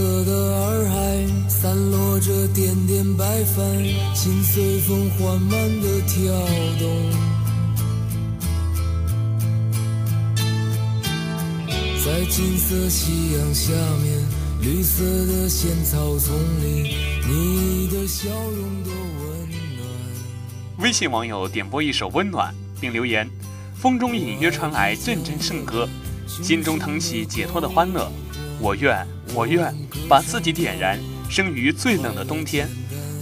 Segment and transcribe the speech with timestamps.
[0.00, 1.26] 色的洱海。
[1.46, 5.50] 散落着点点白帆，心随风缓慢
[5.82, 6.32] 的跳
[6.78, 7.10] 动。
[12.02, 14.24] 在金色夕阳下面，
[14.62, 16.96] 绿色的仙草丛里，
[17.28, 19.86] 你的笑容多温暖。
[20.78, 23.28] 微信网友点播一首《温暖》，并留言：
[23.74, 25.86] 风中隐约传来阵阵圣歌，
[26.26, 28.10] 心中腾起解脱的欢乐。
[28.60, 29.74] 我愿，我愿
[30.08, 30.98] 把自己点燃。
[31.30, 32.68] 生于最冷的冬天，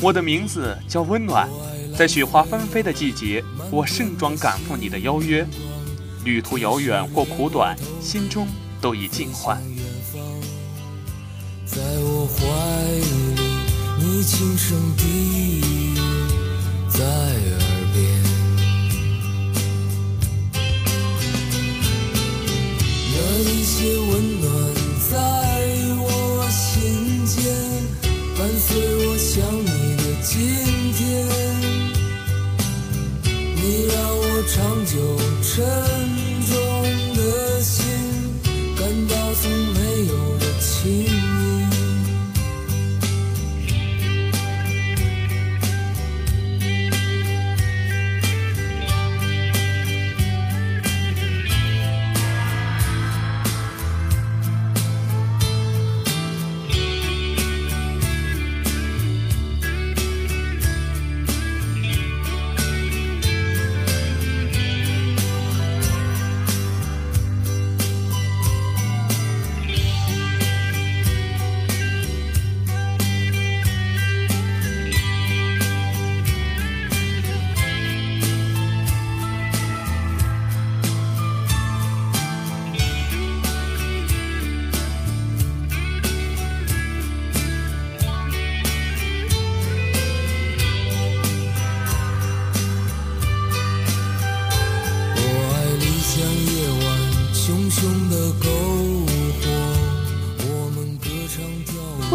[0.00, 1.48] 我的名字叫温暖。
[1.96, 5.46] 在雪花纷飞的季节，我盛装赶赴你的邀约。
[6.24, 8.48] 旅途遥远或苦短，心中
[8.80, 9.62] 都已尽欢。
[11.66, 12.42] 在我怀
[12.96, 13.42] 里，
[13.98, 15.87] 你轻声低语
[34.58, 36.07] 长久沉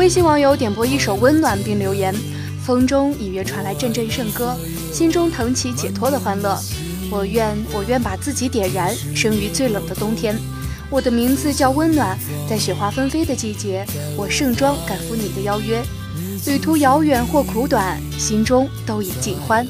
[0.03, 2.13] 微信网友点播一首《温暖》，并留言：
[2.61, 4.53] 风中隐约传来阵阵圣歌，
[4.91, 6.59] 心中腾起解脱的欢乐。
[7.09, 10.37] 我愿，我愿把自己点燃，生于最冷的冬天。
[10.89, 12.19] 我的名字叫温暖，
[12.49, 13.85] 在雪花纷飞的季节，
[14.17, 15.81] 我盛装赶赴你的邀约。
[16.47, 19.65] 旅途遥远或苦短，心中都已尽欢。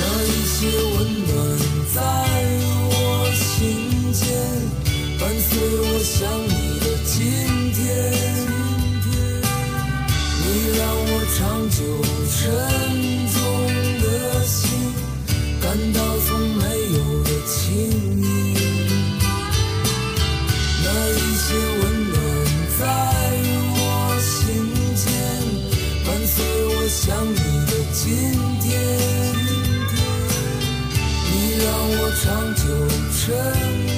[0.00, 0.66] 那一些
[0.96, 0.96] 温
[1.26, 1.58] 暖
[1.94, 2.00] 在
[12.42, 13.38] 沉重
[14.00, 14.68] 的心，
[15.60, 16.64] 感到从没
[16.96, 17.54] 有的轻
[18.20, 18.24] 盈。
[20.82, 22.14] 那一些温暖
[22.80, 22.82] 在
[23.76, 23.78] 我
[24.20, 24.28] 心
[24.96, 25.06] 间，
[26.04, 26.34] 伴随
[26.66, 27.36] 我想你
[27.70, 28.02] 的今
[28.60, 28.66] 天。
[31.30, 31.32] 你
[31.62, 32.26] 让我长
[32.56, 32.60] 久
[33.20, 33.91] 沉。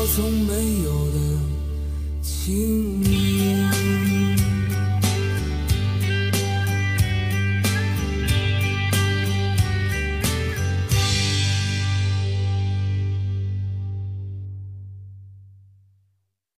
[0.00, 1.18] 我从没有的
[2.22, 3.67] 亲密。